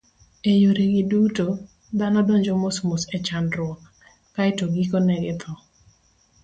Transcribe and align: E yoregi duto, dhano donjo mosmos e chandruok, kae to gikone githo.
E 0.51 0.51
yoregi 0.61 1.03
duto, 1.11 1.45
dhano 1.97 2.19
donjo 2.27 2.53
mosmos 2.63 3.03
e 3.15 3.17
chandruok, 3.27 3.79
kae 4.35 4.51
to 4.57 4.65
gikone 4.73 5.15
githo. 5.23 5.51